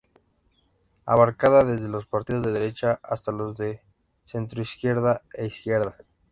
Abarcaba 1.05 1.63
desde 1.63 1.87
los 1.87 2.07
partidos 2.07 2.41
de 2.41 2.51
derecha 2.53 2.99
hasta 3.03 3.31
los 3.31 3.55
de 3.59 3.83
centroizquierda 4.25 5.21
e 5.31 5.45
izquierda. 5.45 5.95